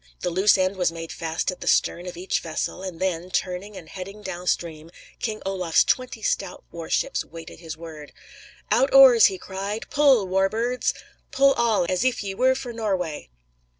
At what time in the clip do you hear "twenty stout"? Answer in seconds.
5.83-6.63